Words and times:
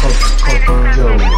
Coco, 0.00 1.37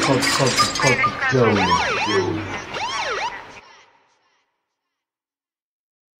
called, 0.00 0.22
called, 0.22 0.50
called, 0.50 0.98
called, 1.30 2.73